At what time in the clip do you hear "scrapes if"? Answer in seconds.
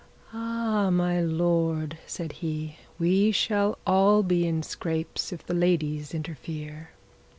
4.63-5.45